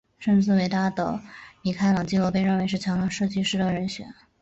[0.17, 1.21] 甚至伟大的
[1.61, 4.07] 米开朗基罗被认为是桥梁设计师的人选。